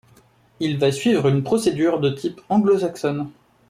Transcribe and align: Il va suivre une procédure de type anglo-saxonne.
Il 0.59 0.79
va 0.79 0.91
suivre 0.91 1.27
une 1.27 1.43
procédure 1.43 1.99
de 1.99 2.09
type 2.09 2.41
anglo-saxonne. 2.49 3.29